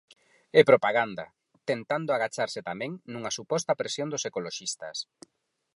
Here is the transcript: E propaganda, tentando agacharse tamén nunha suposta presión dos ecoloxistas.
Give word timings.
E 0.59 0.61
propaganda, 0.71 1.25
tentando 1.69 2.09
agacharse 2.13 2.59
tamén 2.69 2.91
nunha 3.11 3.31
suposta 3.37 3.77
presión 3.81 4.07
dos 4.11 4.25
ecoloxistas. 4.29 4.97